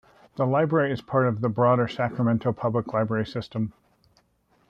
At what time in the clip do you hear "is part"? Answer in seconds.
0.91-1.27